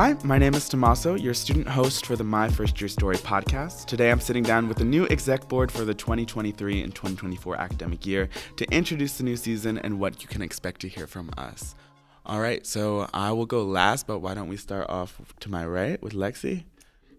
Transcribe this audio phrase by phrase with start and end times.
[0.00, 3.86] Hi, my name is Tommaso, your student host for the My First Year Story podcast.
[3.86, 8.06] Today I'm sitting down with the new exec board for the 2023 and 2024 academic
[8.06, 11.74] year to introduce the new season and what you can expect to hear from us.
[12.24, 15.66] All right, so I will go last, but why don't we start off to my
[15.66, 16.62] right with Lexi?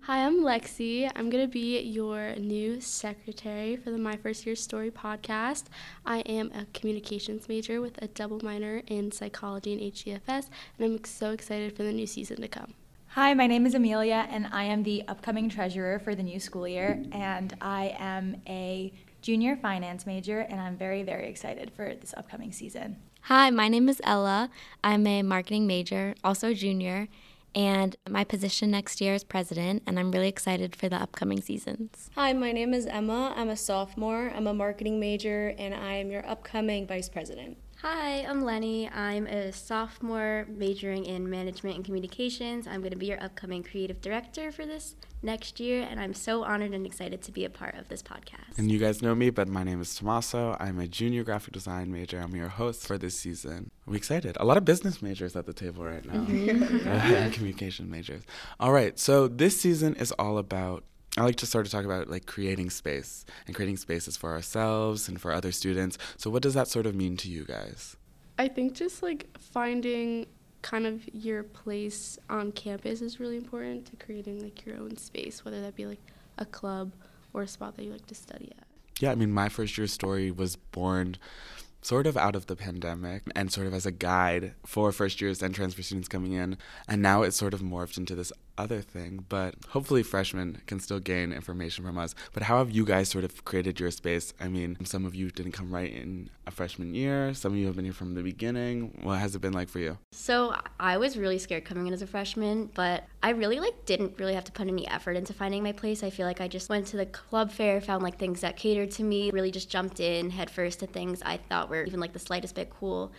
[0.10, 1.08] Hi, I'm Lexi.
[1.16, 5.66] I'm going to be your new secretary for the My First Year Story podcast.
[6.04, 10.50] I am a communications major with a double minor in psychology and HDFS,
[10.80, 12.74] and I'm so excited for the new season to come.
[13.10, 16.68] Hi, my name is Amelia, and I am the upcoming treasurer for the new school
[16.68, 17.04] year.
[17.12, 18.92] And I am a
[19.22, 22.98] junior finance major, and I'm very, very excited for this upcoming season.
[23.24, 24.50] Hi, my name is Ella.
[24.84, 27.10] I'm a marketing major, also junior,
[27.56, 32.10] and my position next year is president, and I'm really excited for the upcoming seasons.
[32.16, 33.34] Hi, my name is Emma.
[33.36, 34.32] I'm a sophomore.
[34.36, 37.58] I'm a marketing major, and I am your upcoming vice president.
[37.82, 38.90] Hi, I'm Lenny.
[38.90, 42.68] I'm a sophomore majoring in management and communications.
[42.68, 46.44] I'm going to be your upcoming creative director for this next year, and I'm so
[46.44, 48.58] honored and excited to be a part of this podcast.
[48.58, 50.58] And you guys know me, but my name is Tommaso.
[50.60, 52.20] I'm a junior graphic design major.
[52.20, 53.72] I'm your host for this season.
[53.88, 54.36] I'm excited.
[54.42, 56.86] A lot of business majors at the table right now, mm-hmm.
[56.86, 58.24] and communication majors.
[58.60, 60.84] All right, so this season is all about
[61.18, 65.08] I like to sort of talk about like creating space and creating spaces for ourselves
[65.08, 65.98] and for other students.
[66.18, 67.96] So what does that sort of mean to you guys?
[68.38, 70.28] I think just like finding
[70.62, 75.44] kind of your place on campus is really important to creating like your own space,
[75.44, 76.00] whether that be like
[76.38, 76.94] a club
[77.34, 78.66] or a spot that you like to study at.
[79.00, 81.18] Yeah, I mean, my first year story was born
[81.82, 85.42] sort of out of the pandemic and sort of as a guide for first years
[85.42, 86.58] and transfer students coming in.
[86.88, 91.00] And now it's sort of morphed into this other thing, but hopefully freshmen can still
[91.00, 92.14] gain information from us.
[92.34, 94.34] But how have you guys sort of created your space?
[94.40, 97.68] I mean, some of you didn't come right in a freshman year, some of you
[97.68, 99.00] have been here from the beginning.
[99.02, 99.98] What has it been like for you?
[100.12, 104.20] So I was really scared coming in as a freshman, but I really like didn't
[104.20, 106.04] really have to put any effort into finding my place.
[106.04, 108.92] I feel like I just went to the club fair, found like things that catered
[108.92, 112.20] to me, really just jumped in headfirst to things I thought were even like the
[112.20, 113.12] slightest bit cool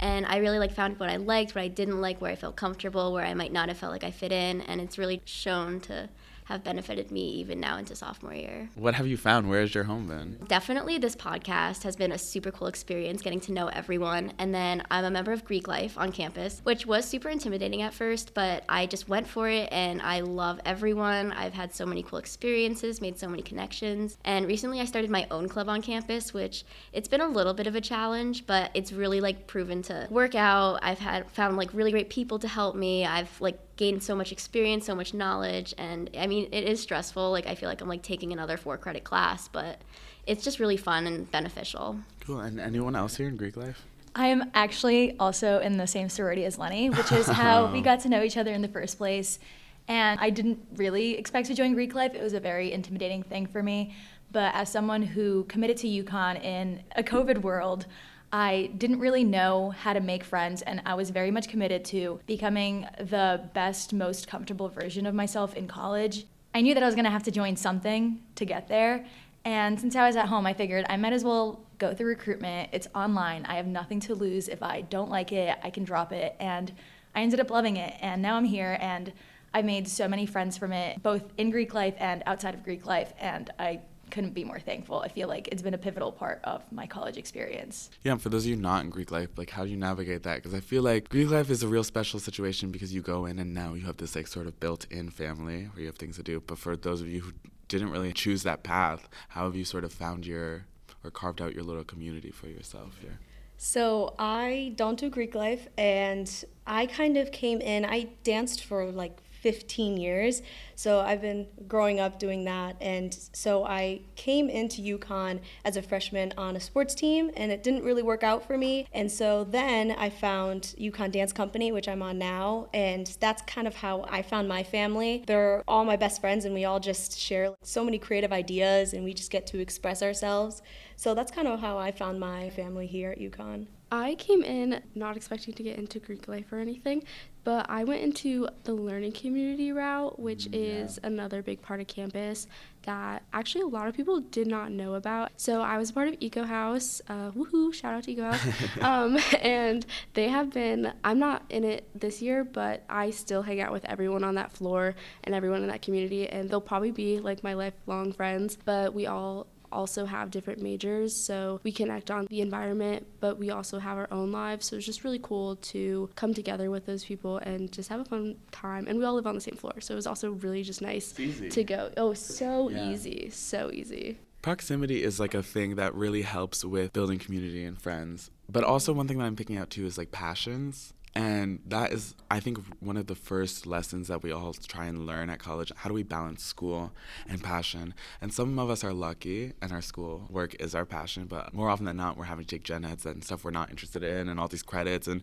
[0.00, 2.56] and I really like found what I liked, what I didn't like, where I felt
[2.56, 5.80] comfortable, where I might not have felt like I fit in, and it's really shown
[5.80, 6.08] to
[6.48, 8.70] have benefited me even now into sophomore year.
[8.74, 9.50] What have you found?
[9.50, 10.38] Where has your home been?
[10.48, 14.32] Definitely, this podcast has been a super cool experience getting to know everyone.
[14.38, 17.92] And then I'm a member of Greek Life on campus, which was super intimidating at
[17.92, 21.32] first, but I just went for it and I love everyone.
[21.32, 24.16] I've had so many cool experiences, made so many connections.
[24.24, 27.66] And recently I started my own club on campus, which it's been a little bit
[27.66, 30.78] of a challenge, but it's really like proven to work out.
[30.80, 33.04] I've had found like really great people to help me.
[33.04, 37.30] I've like gained so much experience, so much knowledge, and I mean, it is stressful.
[37.30, 39.80] Like I feel like I'm like taking another four credit class, but
[40.26, 41.98] it's just really fun and beneficial.
[42.20, 42.40] Cool.
[42.40, 43.86] And anyone else here in Greek life?
[44.14, 48.00] I am actually also in the same sorority as Lenny, which is how we got
[48.00, 49.38] to know each other in the first place.
[49.86, 52.14] And I didn't really expect to join Greek life.
[52.14, 53.94] It was a very intimidating thing for me.
[54.30, 57.86] But as someone who committed to UConn in a COVID world,
[58.32, 62.20] I didn't really know how to make friends, and I was very much committed to
[62.26, 66.26] becoming the best, most comfortable version of myself in college.
[66.54, 69.06] I knew that I was gonna have to join something to get there,
[69.44, 72.68] and since I was at home, I figured I might as well go through recruitment.
[72.72, 74.48] It's online, I have nothing to lose.
[74.48, 76.34] If I don't like it, I can drop it.
[76.40, 76.72] And
[77.14, 79.12] I ended up loving it, and now I'm here, and
[79.54, 82.84] I've made so many friends from it, both in Greek life and outside of Greek
[82.84, 83.80] life, and I
[84.10, 85.00] couldn't be more thankful.
[85.00, 87.90] I feel like it's been a pivotal part of my college experience.
[88.02, 90.36] Yeah, for those of you not in Greek life, like how do you navigate that?
[90.36, 93.38] Because I feel like Greek life is a real special situation because you go in
[93.38, 96.22] and now you have this like sort of built-in family where you have things to
[96.22, 96.40] do.
[96.40, 97.32] But for those of you who
[97.68, 100.66] didn't really choose that path, how have you sort of found your
[101.04, 103.18] or carved out your little community for yourself here?
[103.56, 106.32] So I don't do Greek life, and
[106.64, 107.84] I kind of came in.
[107.84, 110.42] I danced for like 15 years.
[110.74, 112.76] So I've been growing up doing that.
[112.80, 117.62] And so I came into UConn as a freshman on a sports team, and it
[117.62, 118.86] didn't really work out for me.
[118.92, 122.68] And so then I found UConn Dance Company, which I'm on now.
[122.72, 125.24] And that's kind of how I found my family.
[125.26, 129.04] They're all my best friends, and we all just share so many creative ideas, and
[129.04, 130.62] we just get to express ourselves.
[130.96, 133.66] So that's kind of how I found my family here at UConn.
[133.90, 137.04] I came in not expecting to get into Greek life or anything,
[137.48, 140.84] but I went into the learning community route, which mm, yeah.
[140.84, 142.46] is another big part of campus
[142.82, 145.30] that actually a lot of people did not know about.
[145.38, 147.00] So I was a part of Eco House.
[147.08, 147.72] Uh, woohoo!
[147.72, 148.46] Shout out to Eco House.
[148.82, 150.92] um, and they have been.
[151.02, 154.52] I'm not in it this year, but I still hang out with everyone on that
[154.52, 154.94] floor
[155.24, 158.58] and everyone in that community, and they'll probably be like my lifelong friends.
[158.62, 161.14] But we all also have different majors.
[161.14, 164.66] So we connect on the environment, but we also have our own lives.
[164.66, 168.04] So it's just really cool to come together with those people and just have a
[168.04, 168.86] fun time.
[168.86, 169.80] And we all live on the same floor.
[169.80, 171.90] So it was also really just nice to go.
[171.96, 172.90] Oh, so yeah.
[172.90, 173.30] easy.
[173.30, 174.18] So easy.
[174.40, 178.30] Proximity is like a thing that really helps with building community and friends.
[178.50, 180.94] But also, one thing that I'm picking out too is like passions.
[181.14, 185.06] And that is, I think, one of the first lessons that we all try and
[185.06, 185.72] learn at college.
[185.76, 186.92] How do we balance school
[187.28, 187.94] and passion?
[188.20, 191.70] And some of us are lucky, and our school work is our passion, but more
[191.70, 194.28] often than not, we're having to take gen eds and stuff we're not interested in,
[194.28, 195.22] and all these credits and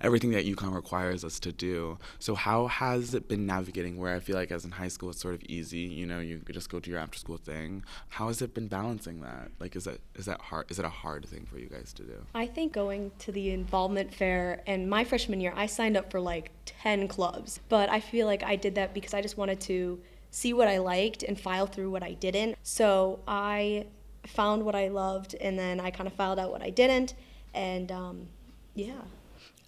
[0.00, 1.98] everything that UConn requires us to do.
[2.18, 5.20] So, how has it been navigating where I feel like as in high school, it's
[5.20, 7.84] sort of easy, you know, you just go to your after school thing?
[8.08, 9.50] How has it been balancing that?
[9.58, 10.70] Like, is that, is that hard?
[10.70, 12.24] Is it a hard thing for you guys to do?
[12.34, 16.10] I think going to the involvement fair and my freshman freshman year, I signed up
[16.10, 17.58] for like 10 clubs.
[17.70, 19.98] But I feel like I did that because I just wanted to
[20.30, 22.58] see what I liked and file through what I didn't.
[22.62, 23.86] So I
[24.26, 27.14] found what I loved and then I kind of filed out what I didn't.
[27.54, 28.28] And um,
[28.74, 29.00] yeah.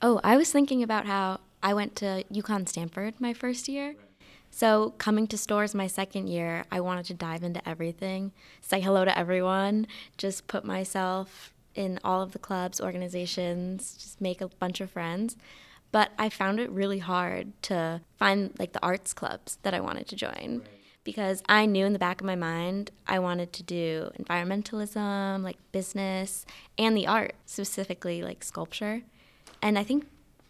[0.02, 3.94] Oh, I was thinking about how I went to UConn Stamford my first year.
[4.50, 8.32] So, coming to Storrs my second year, I wanted to dive into everything,
[8.62, 9.86] say hello to everyone,
[10.16, 15.36] just put myself in all of the clubs, organizations, just make a bunch of friends.
[15.92, 20.08] But I found it really hard to find like the arts clubs that I wanted
[20.08, 20.60] to join.
[20.60, 20.70] Right.
[21.04, 25.58] Because I knew in the back of my mind I wanted to do environmentalism, like
[25.70, 26.44] business,
[26.76, 29.02] and the art, specifically like sculpture.
[29.62, 30.06] And I think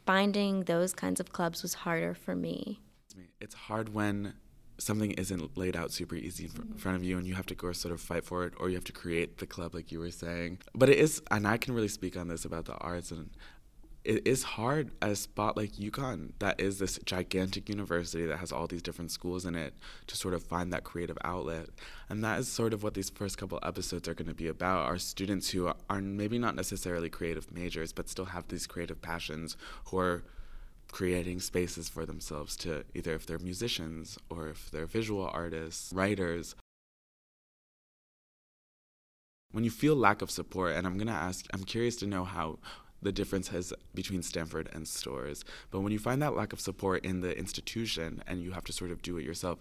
[0.06, 2.80] finding those kinds of clubs was harder for me.
[3.40, 4.34] It's hard when
[4.78, 6.76] something isn't laid out super easy in mm-hmm.
[6.76, 8.74] front of you and you have to go sort of fight for it or you
[8.74, 11.74] have to create the club like you were saying but it is and i can
[11.74, 13.30] really speak on this about the arts and
[14.06, 18.52] it is hard at a spot like UConn that is this gigantic university that has
[18.52, 19.74] all these different schools in it
[20.06, 21.66] to sort of find that creative outlet.
[22.08, 24.86] And that is sort of what these first couple episodes are going to be about.
[24.86, 29.56] Our students who are maybe not necessarily creative majors, but still have these creative passions
[29.86, 30.22] who are
[30.96, 36.56] creating spaces for themselves to either if they're musicians or if they're visual artists, writers.
[39.52, 42.60] When you feel lack of support, and I'm gonna ask, I'm curious to know how
[43.02, 45.44] the difference is between Stamford and Storrs.
[45.70, 48.72] but when you find that lack of support in the institution and you have to
[48.72, 49.58] sort of do it yourself,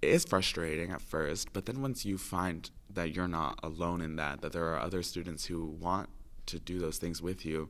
[0.00, 4.16] it is frustrating at first, but then once you find that you're not alone in
[4.16, 6.08] that, that there are other students who want
[6.46, 7.68] to do those things with you,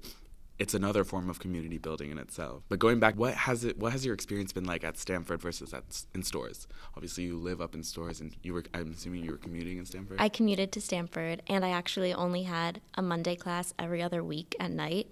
[0.59, 2.63] it's another form of community building in itself.
[2.69, 3.79] But going back, what has it?
[3.79, 6.69] What has your experience been like at Stamford versus at in Storrs?
[6.95, 8.65] Obviously, you live up in Storrs, and you were.
[8.75, 10.19] I'm assuming you were commuting in Stamford.
[10.21, 14.55] I commuted to Stamford, and I actually only had a Monday class every other week
[14.61, 15.09] at night.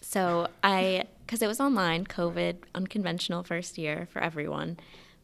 [0.00, 4.78] So I, because it was online, COVID, unconventional first year for everyone,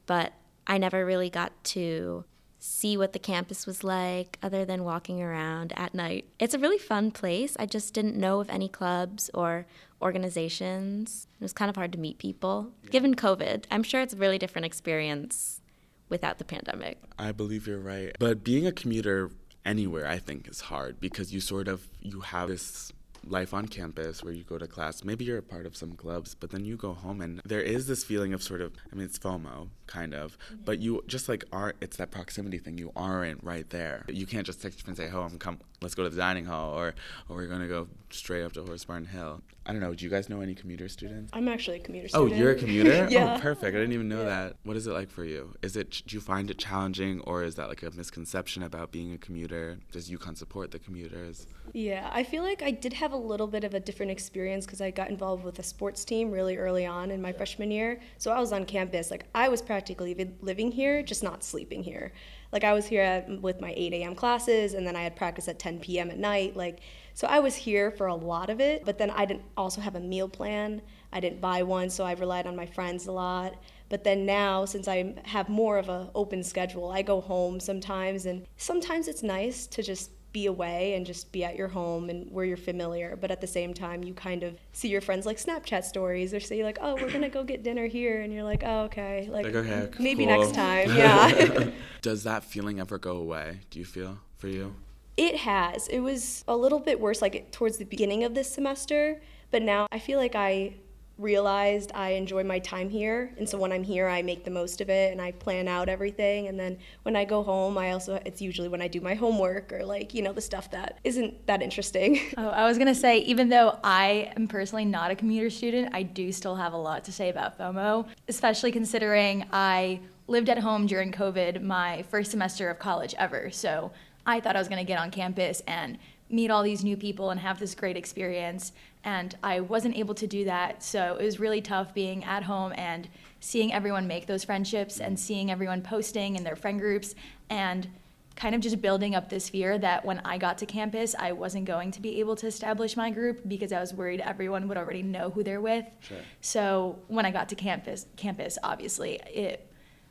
[0.07, 0.33] but
[0.67, 2.25] I never really got to
[2.59, 6.27] see what the campus was like other than walking around at night.
[6.39, 7.57] It's a really fun place.
[7.59, 9.67] I just didn't know of any clubs or
[10.03, 11.27] organizations.
[11.41, 12.91] It was kind of hard to meet people yeah.
[12.91, 13.65] given COVID.
[13.71, 15.61] I'm sure it's a really different experience
[16.09, 16.99] without the pandemic.
[17.19, 18.17] I believe you're right.
[18.19, 19.31] But being a commuter
[19.65, 22.93] anywhere I think is hard because you sort of you have this
[23.27, 25.05] life on campus where you go to class.
[25.05, 27.87] Maybe you're a part of some clubs, but then you go home and there is
[27.87, 30.63] this feeling of sort of, I mean, it's FOMO, kind of, mm-hmm.
[30.65, 32.79] but you just like aren't, it's that proximity thing.
[32.79, 34.05] You aren't right there.
[34.09, 36.79] You can't just text and say, oh, I'm come, let's go to the dining hall
[36.79, 36.95] or,
[37.29, 39.43] or we're going to go straight up to Horsebarn Hill.
[39.67, 39.95] I don't know.
[39.95, 41.31] Do you guys know any commuter students?
[41.33, 42.33] I'm actually a commuter student.
[42.33, 42.87] Oh, you're a commuter?
[43.07, 43.37] Oh, yeah.
[43.37, 43.77] Oh, perfect.
[43.77, 44.29] I didn't even know yeah.
[44.29, 44.57] that.
[44.63, 45.55] What is it like for you?
[45.63, 49.13] Is it, do you find it challenging or is that like a misconception about being
[49.13, 49.79] a commuter?
[49.93, 51.47] Does UConn support the commuters?
[51.73, 54.81] Yeah, I feel like I did have a little bit of a different experience because
[54.81, 58.01] I got involved with a sports team really early on in my freshman year.
[58.19, 59.11] So I was on campus.
[59.11, 62.13] Like I was practically living here, just not sleeping here.
[62.53, 64.15] Like I was here at, with my 8 a.m.
[64.15, 66.11] classes, and then I had practice at 10 p.m.
[66.11, 66.57] at night.
[66.57, 66.81] Like
[67.17, 69.95] so I was here for a lot of it, but then I didn't also have
[69.95, 70.83] a meal plan.
[71.15, 73.55] I didn't buy one, so I relied on my friends a lot.
[73.89, 78.27] But then now, since I have more of an open schedule, I go home sometimes,
[78.27, 82.31] and sometimes it's nice to just be away and just be at your home and
[82.31, 83.17] where you're familiar.
[83.17, 86.41] But at the same time, you kind of see your friends like Snapchat stories or
[86.41, 89.47] say like, "Oh, we're gonna go get dinner here," and you're like, "Oh, okay, like,
[89.47, 90.37] like okay, maybe cool.
[90.37, 91.71] next time." Yeah.
[92.03, 93.61] Does that feeling ever go away?
[93.71, 94.75] Do you feel for you?
[95.17, 95.89] It has.
[95.89, 99.21] It was a little bit worse like towards the beginning of this semester,
[99.51, 100.75] but now I feel like I
[101.19, 103.33] realized I enjoy my time here.
[103.39, 105.89] And so when I'm here, I make the most of it and I plan out
[105.89, 106.49] everything.
[106.49, 109.73] And then when I go home, I also, it's usually when I do my homework
[109.73, 112.21] or like, you know, the stuff that isn't that interesting.
[112.39, 115.95] Oh, I was going to say, even though I am personally not a commuter student,
[115.95, 120.59] I do still have a lot to say about FOMO, especially considering I lived at
[120.59, 123.51] home during COVID my first semester of college ever.
[123.51, 123.91] So
[124.27, 127.31] I thought I was going to get on campus and meet all these new people
[127.31, 128.73] and have this great experience.
[129.05, 130.83] And I wasn't able to do that.
[130.83, 135.19] So it was really tough being at home and seeing everyone make those friendships and
[135.19, 137.15] seeing everyone posting in their friend groups
[137.49, 137.89] and
[138.35, 141.65] kind of just building up this fear that when I got to campus, I wasn't
[141.65, 145.03] going to be able to establish my group because I was worried everyone would already
[145.03, 145.87] know who they're with.
[146.01, 146.19] Sure.
[146.43, 149.66] So when I got to campus, campus obviously it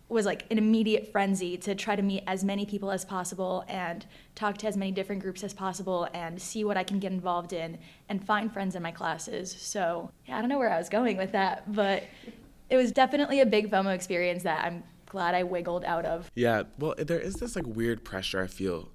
[0.08, 4.06] was like an immediate frenzy to try to meet as many people as possible and
[4.36, 7.54] talk to as many different groups as possible and see what I can get involved
[7.54, 9.56] in and find friends in my classes.
[9.58, 12.04] So yeah, I don't know where I was going with that, but
[12.70, 16.30] it was definitely a big FOMO experience that I'm glad I wiggled out of.
[16.36, 18.90] Yeah, well, there is this like weird pressure I feel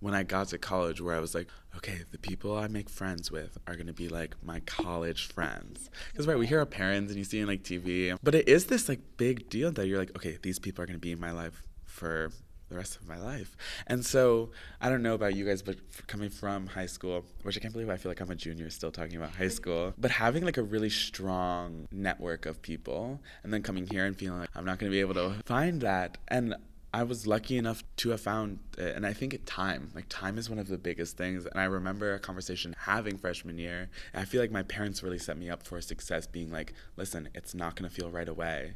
[0.00, 3.30] when I got to college where I was like, okay, the people I make friends
[3.30, 5.90] with are gonna be like my college friends.
[6.12, 8.66] Because right, we hear our parents and you see in like TV, but it is
[8.66, 11.32] this like big deal that you're like, okay, these people are gonna be in my
[11.32, 12.30] life for
[12.68, 13.56] the rest of my life.
[13.86, 14.50] And so
[14.80, 15.76] I don't know about you guys, but
[16.06, 18.90] coming from high school, which I can't believe I feel like I'm a junior still
[18.90, 23.62] talking about high school, but having like a really strong network of people and then
[23.62, 26.18] coming here and feeling like I'm not going to be able to find that.
[26.28, 26.54] And
[26.92, 28.96] I was lucky enough to have found it.
[28.96, 31.44] And I think time, like time is one of the biggest things.
[31.46, 33.90] And I remember a conversation having freshman year.
[34.14, 37.54] I feel like my parents really set me up for success being like, listen, it's
[37.54, 38.74] not going to feel right away.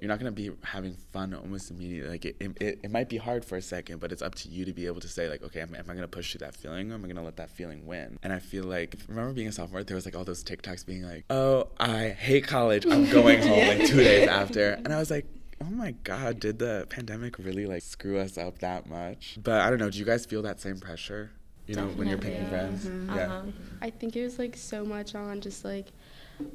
[0.00, 2.10] You're not going to be having fun almost immediately.
[2.10, 4.64] Like it, it, it might be hard for a second, but it's up to you
[4.64, 6.54] to be able to say like, okay, am, am I going to push through that
[6.54, 8.18] feeling or am I going to let that feeling win?
[8.22, 11.02] And I feel like, remember being a sophomore, there was like all those TikToks being
[11.02, 12.86] like, oh, I hate college.
[12.86, 14.74] I'm going home like two days after.
[14.86, 15.26] And I was like,
[15.60, 19.38] oh my God, did the pandemic really like screw us up that much?
[19.42, 19.90] But I don't know.
[19.90, 21.30] Do you guys feel that same pressure?
[21.66, 22.84] You know, when you're picking friends?
[22.84, 23.16] Mm-hmm.
[23.16, 23.32] Yeah.
[23.32, 23.42] Uh-huh.
[23.82, 25.86] I think it was like so much on just like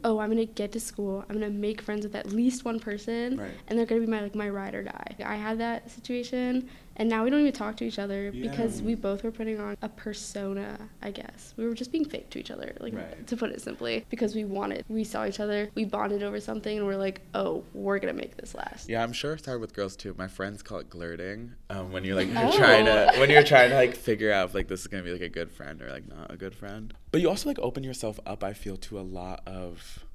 [0.03, 3.37] oh, I'm gonna get to school, I'm gonna make friends with at least one person,
[3.37, 3.51] Right.
[3.67, 5.15] and they're gonna be my like my ride or die.
[5.25, 6.69] I had that situation,
[7.01, 9.75] and now we don't even talk to each other because we both were putting on
[9.81, 10.77] a persona.
[11.01, 13.25] I guess we were just being fake to each other, like Right.
[13.25, 14.85] to put it simply, because we wanted.
[14.87, 18.37] We saw each other, we bonded over something, and we're like, oh, we're gonna make
[18.37, 18.87] this last.
[18.87, 20.13] Yeah, I'm sure it's hard with girls too.
[20.15, 21.53] My friends call it glirting.
[21.71, 22.55] Um, when you're like you're Oh.
[22.55, 25.11] trying to when you're trying to like figure out if like this is gonna be
[25.11, 26.93] like a good friend or like not a good friend.
[27.09, 28.43] But you also like open yourself up.
[28.43, 30.05] I feel to a lot of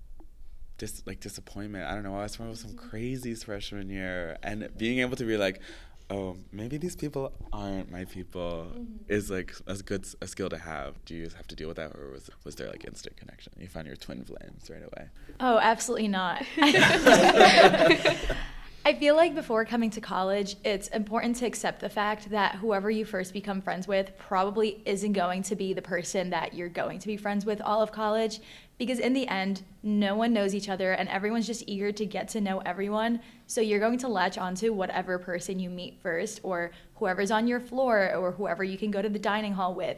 [0.79, 1.85] dis like disappointment.
[1.91, 2.15] I don't know.
[2.17, 5.61] I was with some crazies freshman year, and being able to be like.
[6.09, 8.85] Oh, maybe these people aren't my people mm-hmm.
[9.09, 11.05] is like as good s- a skill to have.
[11.05, 13.53] Do you just have to deal with that, or was was there like instant connection?
[13.59, 15.09] You found your twin flames right away.
[15.41, 16.45] Oh, absolutely not.
[18.87, 22.89] I feel like before coming to college, it's important to accept the fact that whoever
[22.89, 27.01] you first become friends with probably isn't going to be the person that you're going
[27.01, 28.39] to be friends with all of college.
[28.79, 32.29] Because in the end, no one knows each other and everyone's just eager to get
[32.29, 33.19] to know everyone.
[33.49, 37.59] So you're going to latch onto whatever person you meet first, or whoever's on your
[37.59, 39.97] floor, or whoever you can go to the dining hall with.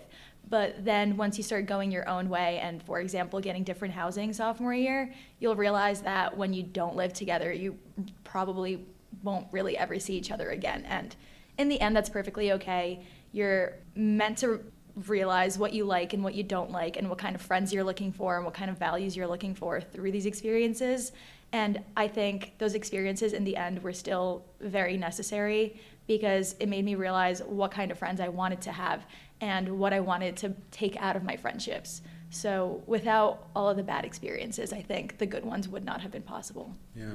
[0.48, 4.32] But then once you start going your own way, and for example, getting different housing
[4.32, 7.76] sophomore year, you'll realize that when you don't live together, you
[8.24, 8.86] probably
[9.22, 10.84] won't really ever see each other again.
[10.86, 11.14] And
[11.58, 13.02] in the end, that's perfectly okay.
[13.32, 14.64] You're meant to
[15.06, 17.84] realize what you like and what you don't like, and what kind of friends you're
[17.84, 21.12] looking for, and what kind of values you're looking for through these experiences.
[21.52, 26.84] And I think those experiences in the end were still very necessary because it made
[26.84, 29.06] me realize what kind of friends I wanted to have
[29.40, 32.02] and what I wanted to take out of my friendships.
[32.30, 36.10] So without all of the bad experiences, I think the good ones would not have
[36.10, 36.74] been possible.
[36.94, 37.14] Yeah,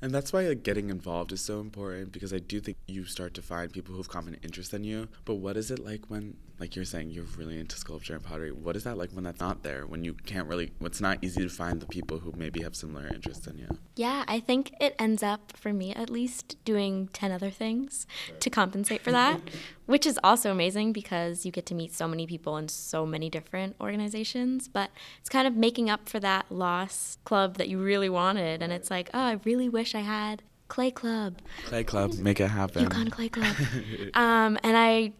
[0.00, 3.34] and that's why like getting involved is so important because I do think you start
[3.34, 5.08] to find people who have common interests in you.
[5.24, 8.50] But what is it like when, like you're saying, you're really into sculpture and pottery?
[8.50, 9.86] What is that like when that's not there?
[9.86, 13.06] When you can't really, it's not easy to find the people who maybe have similar
[13.06, 13.68] interests in you.
[13.96, 18.06] Yeah, I think it ends up, for me at least, doing 10 other things
[18.40, 19.42] to compensate for that,
[19.84, 23.28] which is also amazing because you get to meet so many people in so many
[23.28, 24.66] different organizations.
[24.66, 24.88] But
[25.20, 28.62] it's kind of making up for that lost club that you really wanted.
[28.62, 32.48] And it's like, oh, I really wish I had Clay Club, Clay Club, make it
[32.48, 32.86] happen.
[32.86, 33.54] UConn Clay Club.
[34.14, 35.12] um, and I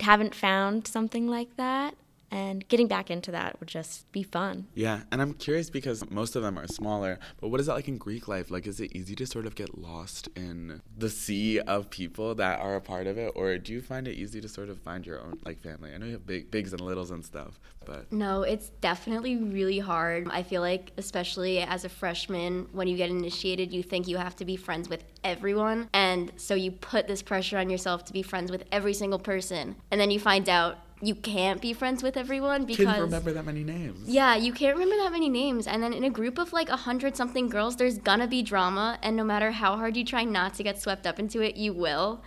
[0.00, 1.94] haven't found something like that.
[2.32, 4.66] And getting back into that would just be fun.
[4.74, 7.88] Yeah, and I'm curious because most of them are smaller, but what is that like
[7.88, 8.50] in Greek life?
[8.50, 12.58] Like, is it easy to sort of get lost in the sea of people that
[12.58, 15.06] are a part of it, or do you find it easy to sort of find
[15.06, 15.92] your own like family?
[15.94, 19.78] I know you have big, bigs and littles and stuff, but No, it's definitely really
[19.78, 20.28] hard.
[20.30, 24.36] I feel like, especially as a freshman, when you get initiated, you think you have
[24.36, 25.90] to be friends with everyone.
[25.92, 29.76] And so you put this pressure on yourself to be friends with every single person.
[29.90, 33.32] And then you find out you can't be friends with everyone because You Can't remember
[33.32, 34.08] that many names.
[34.08, 35.66] yeah, you can't remember that many names.
[35.66, 38.98] And then in a group of like a hundred something girls, there's gonna be drama.
[39.02, 41.72] And no matter how hard you try not to get swept up into it, you
[41.72, 42.22] will.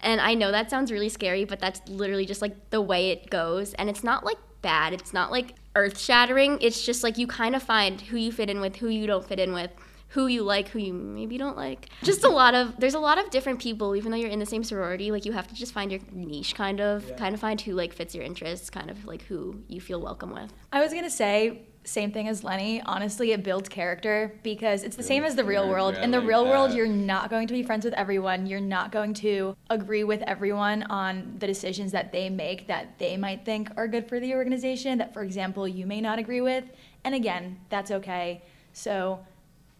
[0.00, 3.30] And I know that sounds really scary, but that's literally just like the way it
[3.30, 3.72] goes.
[3.74, 6.58] And it's not like bad, it's not like earth shattering.
[6.60, 9.26] It's just like you kind of find who you fit in with, who you don't
[9.26, 9.70] fit in with
[10.08, 11.88] who you like, who you maybe don't like.
[12.02, 14.46] Just a lot of there's a lot of different people, even though you're in the
[14.46, 15.10] same sorority.
[15.10, 17.16] Like you have to just find your niche, kind of, yeah.
[17.16, 20.32] kind of find who like fits your interests, kind of like who you feel welcome
[20.32, 20.52] with.
[20.72, 22.82] I was gonna say same thing as Lenny.
[22.82, 25.94] Honestly, it builds character because it's the same as the real world.
[25.94, 28.46] In the real world, you're not going to be friends with everyone.
[28.46, 33.16] You're not going to agree with everyone on the decisions that they make that they
[33.16, 36.64] might think are good for the organization, that, for example, you may not agree with.
[37.04, 38.42] And again, that's okay.
[38.74, 39.20] So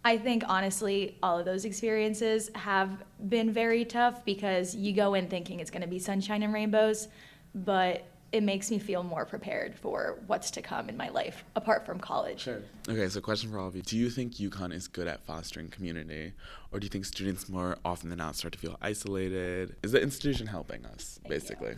[0.04, 5.28] I think honestly, all of those experiences have been very tough because you go in
[5.28, 7.08] thinking it's going to be sunshine and rainbows,
[7.54, 11.86] but it makes me feel more prepared for what's to come in my life apart
[11.86, 12.40] from college.
[12.40, 12.60] Sure.
[12.88, 13.82] Okay, so question for all of you.
[13.82, 16.34] Do you think UConn is good at fostering community
[16.70, 19.76] or do you think students more often than not start to feel isolated?
[19.82, 21.74] Is the institution helping us basically?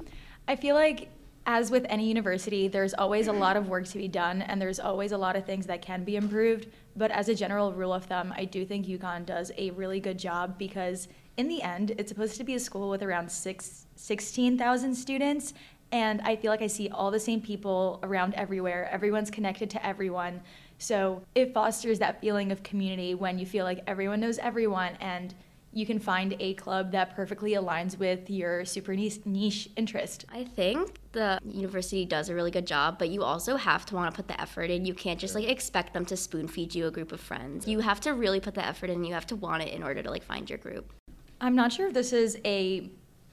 [0.48, 1.08] I feel like
[1.46, 4.80] as with any university, there's always a lot of work to be done and there's
[4.80, 6.66] always a lot of things that can be improved.
[6.96, 10.18] But as a general rule of thumb, I do think UConn does a really good
[10.18, 14.94] job because in the end, it's supposed to be a school with around six, 16,000
[14.94, 15.54] students.
[15.92, 18.88] And I feel like I see all the same people around everywhere.
[18.92, 20.40] Everyone's connected to everyone.
[20.78, 25.34] So it fosters that feeling of community when you feel like everyone knows everyone and
[25.72, 30.24] you can find a club that perfectly aligns with your super niche interest.
[30.32, 34.12] I think the university does a really good job, but you also have to want
[34.12, 34.84] to put the effort in.
[34.84, 37.66] You can't just like expect them to spoon feed you a group of friends.
[37.66, 39.04] You have to really put the effort in.
[39.04, 40.92] You have to want it in order to like find your group.
[41.40, 42.90] I'm not sure if this is a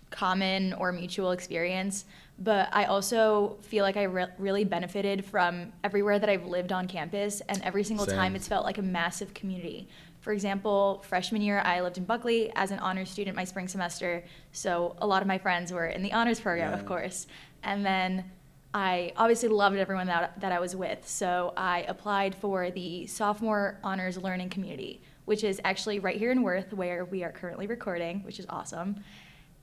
[0.10, 2.06] common or mutual experience,
[2.40, 6.88] but I also feel like I re- really benefited from everywhere that I've lived on
[6.88, 8.16] campus, and every single Same.
[8.16, 9.88] time it's felt like a massive community.
[10.22, 14.24] For example, freshman year, I lived in Buckley as an honors student my spring semester.
[14.52, 16.80] So a lot of my friends were in the honors program, yeah.
[16.80, 17.28] of course.
[17.64, 18.26] And then
[18.74, 21.08] I obviously loved everyone that, that I was with.
[21.08, 26.44] So I applied for the sophomore honors learning community, which is actually right here in
[26.44, 29.04] Werth, where we are currently recording, which is awesome.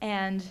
[0.01, 0.43] And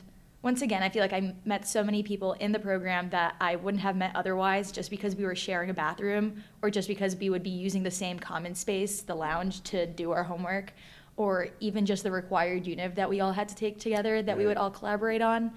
[0.43, 3.55] once again, I feel like I met so many people in the program that I
[3.55, 7.29] wouldn't have met otherwise just because we were sharing a bathroom or just because we
[7.29, 10.73] would be using the same common space, the lounge, to do our homework,
[11.15, 14.45] or even just the required univ that we all had to take together that we
[14.45, 15.49] would all collaborate on.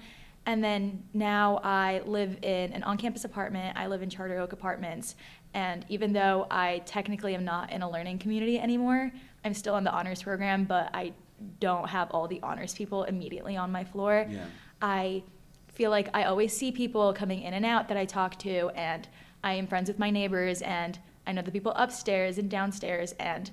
[0.45, 4.53] And then now I live in an on campus apartment, I live in Charter Oak
[4.53, 5.15] Apartments.
[5.53, 9.11] And even though I technically am not in a learning community anymore,
[9.43, 11.11] I'm still in the honors program, but I
[11.59, 14.25] don't have all the honors people immediately on my floor.
[14.29, 14.45] Yeah.
[14.81, 15.23] I
[15.67, 19.07] feel like I always see people coming in and out that I talk to, and
[19.43, 23.13] I am friends with my neighbors, and I know the people upstairs and downstairs.
[23.19, 23.51] And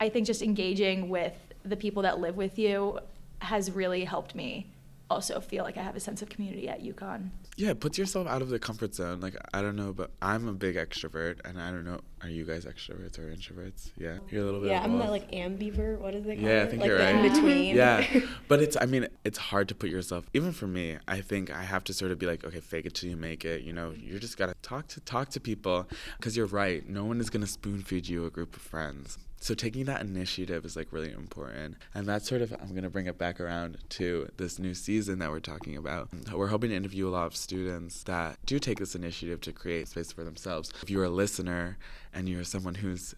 [0.00, 2.98] I think just engaging with the people that live with you
[3.40, 4.70] has really helped me
[5.10, 7.30] also feel like I have a sense of community at UConn.
[7.56, 9.20] Yeah, it puts yourself out of the comfort zone.
[9.20, 12.00] Like I don't know, but I'm a big extrovert, and I don't know.
[12.22, 13.90] Are you guys extroverts or introverts?
[13.96, 14.70] Yeah, you're a little bit.
[14.70, 15.98] Yeah, I'm that like ambivert.
[16.00, 16.38] What is it?
[16.38, 17.14] Yeah, I think like you're right.
[17.14, 17.76] In between.
[17.76, 18.06] Yeah,
[18.48, 18.76] but it's.
[18.80, 20.28] I mean, it's hard to put yourself.
[20.34, 22.94] Even for me, I think I have to sort of be like, okay, fake it
[22.94, 23.62] till you make it.
[23.62, 26.88] You know, you just gotta talk to talk to people, because you're right.
[26.88, 29.18] No one is gonna spoon feed you a group of friends.
[29.40, 31.76] So taking that initiative is like really important.
[31.94, 35.20] And that's sort of I'm going to bring it back around to this new season
[35.20, 36.08] that we're talking about.
[36.32, 39.88] We're hoping to interview a lot of students that do take this initiative to create
[39.88, 40.72] space for themselves.
[40.82, 41.78] If you're a listener
[42.12, 43.14] and you're someone who's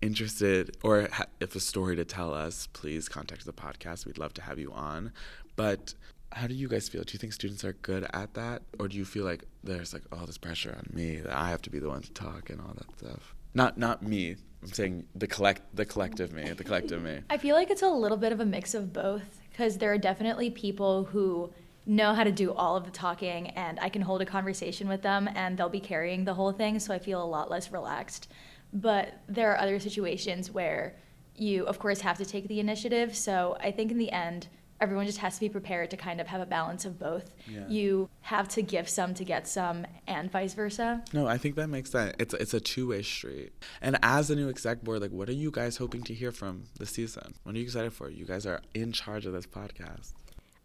[0.00, 4.06] interested or ha- if a story to tell us, please contact the podcast.
[4.06, 5.12] We'd love to have you on.
[5.56, 5.94] But
[6.32, 7.02] how do you guys feel?
[7.02, 8.62] Do you think students are good at that?
[8.78, 11.62] Or do you feel like there's like all this pressure on me that I have
[11.62, 13.34] to be the one to talk and all that stuff?
[13.54, 17.20] Not not me, I'm saying the collect the collective me, the collective me.
[17.28, 19.98] I feel like it's a little bit of a mix of both because there are
[19.98, 21.52] definitely people who
[21.86, 25.02] know how to do all of the talking and I can hold a conversation with
[25.02, 28.28] them and they'll be carrying the whole thing so I feel a lot less relaxed.
[28.72, 30.96] But there are other situations where
[31.36, 33.14] you of course have to take the initiative.
[33.14, 34.48] So I think in the end
[34.80, 37.34] everyone just has to be prepared to kind of have a balance of both.
[37.48, 37.66] Yeah.
[37.68, 41.02] You have to give some to get some, and vice versa.
[41.12, 42.14] No, I think that makes sense.
[42.18, 43.52] It's it's a two way street.
[43.80, 46.64] And as a new exec board, like, what are you guys hoping to hear from
[46.78, 47.34] the season?
[47.42, 48.10] What are you excited for?
[48.10, 50.12] You guys are in charge of this podcast.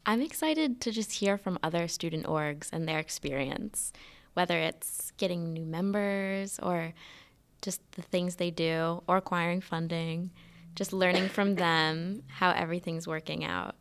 [0.06, 3.94] I'm excited to just hear from other student orgs and their experience,
[4.34, 6.94] whether it's getting new members or
[7.62, 10.32] just the things they do or acquiring funding,
[10.76, 13.76] just learning from them how everything's working out.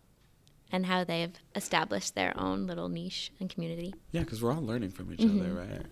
[0.73, 3.95] And how they've established their own little niche and community.
[4.13, 5.41] Yeah, because we're all learning from each Mm-hmm.
[5.41, 5.83] other, right?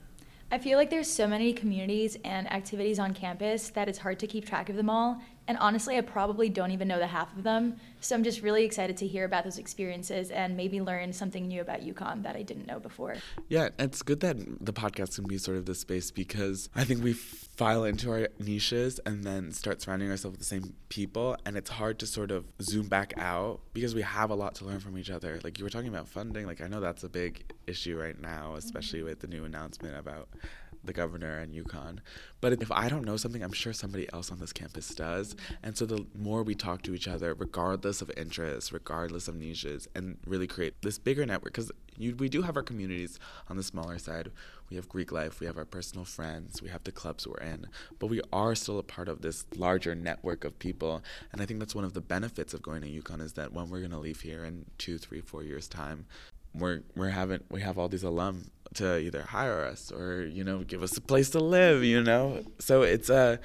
[0.50, 4.26] I feel like there's so many communities and activities on campus that it's hard to
[4.28, 5.20] keep track of them all.
[5.48, 7.76] And honestly, I probably don't even know the half of them.
[8.00, 11.60] So I'm just really excited to hear about those experiences and maybe learn something new
[11.60, 13.16] about UConn that I didn't know before.
[13.48, 17.02] Yeah, it's good that the podcast can be sort of this space because I think
[17.02, 21.36] we file into our niches and then start surrounding ourselves with the same people.
[21.46, 24.64] And it's hard to sort of zoom back out because we have a lot to
[24.64, 25.40] learn from each other.
[25.42, 28.54] Like you were talking about funding, like I know that's a big issue right now,
[28.56, 29.08] especially mm-hmm.
[29.08, 30.28] with the new announcement about
[30.86, 31.98] the governor and UConn.
[32.40, 35.36] But if I don't know something, I'm sure somebody else on this campus does.
[35.62, 39.88] And so the more we talk to each other, regardless of interests, regardless of niches,
[39.94, 43.18] and really create this bigger network, because we do have our communities
[43.48, 44.30] on the smaller side.
[44.68, 47.66] We have Greek life, we have our personal friends, we have the clubs we're in,
[47.98, 51.02] but we are still a part of this larger network of people.
[51.32, 53.70] And I think that's one of the benefits of going to UConn is that when
[53.70, 56.06] we're going to leave here in two, three, four years' time,
[56.54, 60.58] we're we're having we have all these alum to either hire us or you know
[60.58, 62.42] give us a place to live you know?
[62.58, 63.38] So it's a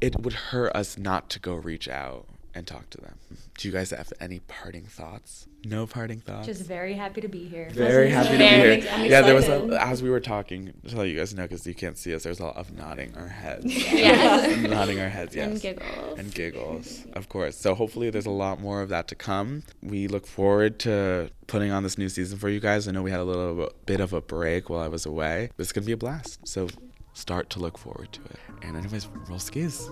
[0.00, 3.16] it would hurt us not to go reach out and talk to them
[3.58, 7.46] do you guys have any parting thoughts no parting thoughts Just very happy to be
[7.46, 7.68] here.
[7.70, 9.06] very happy to be here.
[9.08, 11.74] Yeah, there was a, as we were talking to let you guys know because you
[11.74, 12.24] can't see us.
[12.24, 13.66] There's a lot of nodding our heads.
[13.92, 14.68] Yes.
[14.68, 15.36] nodding our heads.
[15.36, 15.52] Yes.
[15.52, 16.18] And giggles.
[16.18, 17.56] And giggles, of course.
[17.56, 19.62] So hopefully there's a lot more of that to come.
[19.84, 22.88] We look forward to putting on this new season for you guys.
[22.88, 25.50] I know we had a little bit of a break while I was away.
[25.58, 26.40] It's gonna be a blast.
[26.48, 26.66] So
[27.14, 28.38] start to look forward to it.
[28.62, 29.88] And anyways, roll skis.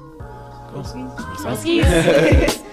[0.72, 0.82] Cool.
[1.44, 2.62] Roll skis.